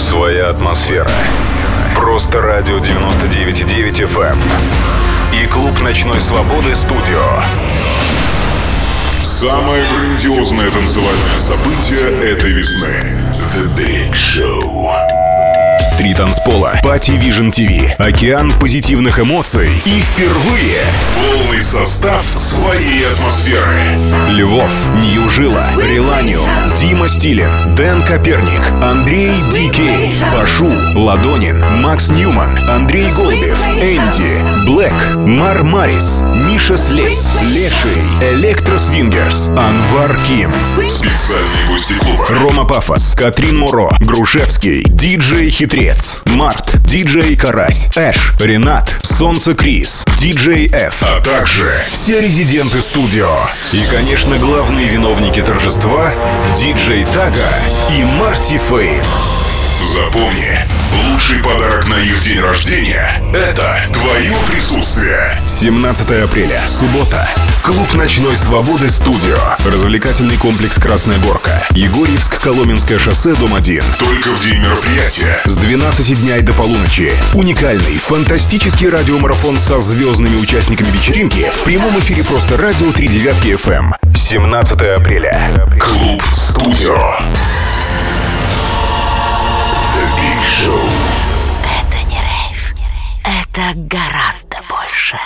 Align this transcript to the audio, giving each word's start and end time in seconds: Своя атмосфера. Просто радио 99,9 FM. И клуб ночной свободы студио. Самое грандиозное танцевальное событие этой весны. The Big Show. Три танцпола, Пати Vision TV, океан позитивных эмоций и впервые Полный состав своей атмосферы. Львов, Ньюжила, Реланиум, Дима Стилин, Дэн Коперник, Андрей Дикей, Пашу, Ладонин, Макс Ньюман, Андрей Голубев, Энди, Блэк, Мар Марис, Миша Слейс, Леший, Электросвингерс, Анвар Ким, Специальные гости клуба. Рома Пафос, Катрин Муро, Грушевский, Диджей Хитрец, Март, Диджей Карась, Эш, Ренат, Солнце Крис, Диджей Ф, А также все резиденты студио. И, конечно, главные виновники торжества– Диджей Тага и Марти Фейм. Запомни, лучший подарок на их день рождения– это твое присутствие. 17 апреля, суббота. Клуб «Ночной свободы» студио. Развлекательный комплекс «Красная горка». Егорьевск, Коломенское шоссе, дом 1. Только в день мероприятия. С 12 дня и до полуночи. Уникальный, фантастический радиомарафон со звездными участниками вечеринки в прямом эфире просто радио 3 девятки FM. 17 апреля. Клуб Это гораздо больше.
Своя 0.00 0.48
атмосфера. 0.48 1.10
Просто 1.94 2.40
радио 2.40 2.78
99,9 2.78 3.92
FM. 3.92 4.38
И 5.34 5.46
клуб 5.46 5.78
ночной 5.80 6.22
свободы 6.22 6.74
студио. 6.74 7.22
Самое 9.22 9.84
грандиозное 9.94 10.70
танцевальное 10.70 11.38
событие 11.38 12.32
этой 12.32 12.50
весны. 12.50 12.88
The 13.54 13.68
Big 13.76 14.12
Show. 14.14 14.90
Три 15.98 16.14
танцпола, 16.14 16.80
Пати 16.82 17.10
Vision 17.12 17.50
TV, 17.52 17.94
океан 17.98 18.50
позитивных 18.58 19.20
эмоций 19.20 19.70
и 19.84 20.00
впервые 20.00 20.80
Полный 21.60 21.84
состав 21.84 22.22
своей 22.22 23.06
атмосферы. 23.06 23.76
Львов, 24.30 24.72
Ньюжила, 25.02 25.62
Реланиум, 25.76 26.48
Дима 26.80 27.06
Стилин, 27.06 27.50
Дэн 27.76 28.02
Коперник, 28.02 28.62
Андрей 28.82 29.34
Дикей, 29.52 30.14
Пашу, 30.32 30.72
Ладонин, 30.94 31.60
Макс 31.82 32.08
Ньюман, 32.08 32.56
Андрей 32.66 33.10
Голубев, 33.12 33.62
Энди, 33.80 34.66
Блэк, 34.66 35.16
Мар 35.16 35.64
Марис, 35.64 36.20
Миша 36.46 36.76
Слейс, 36.76 37.26
Леший, 37.44 38.02
Электросвингерс, 38.34 39.48
Анвар 39.48 40.18
Ким, 40.26 40.52
Специальные 40.86 41.66
гости 41.66 41.94
клуба. 41.94 42.26
Рома 42.28 42.64
Пафос, 42.66 43.14
Катрин 43.14 43.58
Муро, 43.58 43.88
Грушевский, 44.00 44.82
Диджей 44.84 45.48
Хитрец, 45.48 46.18
Март, 46.26 46.76
Диджей 46.84 47.34
Карась, 47.36 47.88
Эш, 47.96 48.34
Ренат, 48.38 48.98
Солнце 49.02 49.54
Крис, 49.54 50.04
Диджей 50.18 50.66
Ф, 50.66 51.02
А 51.02 51.22
также 51.22 51.64
все 51.88 52.20
резиденты 52.20 52.82
студио. 52.82 53.30
И, 53.72 53.80
конечно, 53.90 54.36
главные 54.36 54.88
виновники 54.88 55.40
торжества– 55.40 56.12
Диджей 56.58 57.06
Тага 57.06 57.48
и 57.98 58.04
Марти 58.04 58.58
Фейм. 58.58 59.02
Запомни, 59.84 60.68
лучший 61.04 61.38
подарок 61.38 61.88
на 61.88 61.94
их 61.94 62.22
день 62.22 62.40
рождения– 62.40 63.20
это 63.34 63.80
твое 63.92 64.32
присутствие. 64.50 65.40
17 65.48 66.10
апреля, 66.24 66.60
суббота. 66.66 67.28
Клуб 67.62 67.92
«Ночной 67.94 68.36
свободы» 68.36 68.90
студио. 68.90 69.36
Развлекательный 69.64 70.36
комплекс 70.36 70.76
«Красная 70.78 71.18
горка». 71.18 71.62
Егорьевск, 71.72 72.40
Коломенское 72.40 72.98
шоссе, 72.98 73.34
дом 73.34 73.54
1. 73.54 73.82
Только 73.98 74.28
в 74.30 74.42
день 74.42 74.60
мероприятия. 74.60 75.40
С 75.44 75.56
12 75.56 76.20
дня 76.22 76.38
и 76.38 76.42
до 76.42 76.52
полуночи. 76.52 77.12
Уникальный, 77.34 77.98
фантастический 77.98 78.88
радиомарафон 78.88 79.58
со 79.58 79.80
звездными 79.80 80.36
участниками 80.36 80.88
вечеринки 80.90 81.46
в 81.52 81.64
прямом 81.64 81.98
эфире 82.00 82.24
просто 82.24 82.56
радио 82.56 82.90
3 82.92 83.08
девятки 83.08 83.48
FM. 83.48 83.92
17 84.16 84.80
апреля. 84.96 85.50
Клуб 85.78 86.22
Это 93.52 93.72
гораздо 93.74 94.58
больше. 94.68 95.18